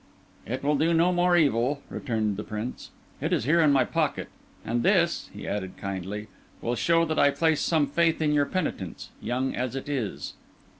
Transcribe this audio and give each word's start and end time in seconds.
"It 0.47 0.63
will 0.63 0.77
do 0.79 0.95
no 0.95 1.11
more 1.13 1.37
evil," 1.37 1.83
returned 1.87 2.35
the 2.35 2.43
Prince. 2.43 2.89
"It 3.21 3.31
is 3.31 3.43
here 3.43 3.61
in 3.61 3.71
my 3.71 3.85
pocket. 3.85 4.29
And 4.65 4.81
this," 4.81 5.29
he 5.31 5.47
added 5.47 5.77
kindly, 5.77 6.27
"will 6.59 6.73
show 6.73 7.05
that 7.05 7.19
I 7.19 7.29
place 7.29 7.61
some 7.61 7.85
faith 7.85 8.19
in 8.19 8.31
your 8.33 8.47
penitence, 8.47 9.09
young 9.21 9.53
as 9.55 9.75
it 9.75 9.87
is." 9.87 10.33